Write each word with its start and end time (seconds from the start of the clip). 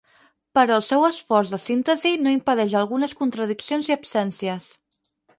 Però 0.59 0.75
el 0.79 0.83
seu 0.85 1.03
esforç 1.09 1.51
de 1.55 1.59
síntesi 1.63 2.13
no 2.27 2.33
impedeix 2.35 2.73
algunes 2.79 3.13
contradiccions 3.19 3.91
i 3.91 3.95
absències. 3.97 4.67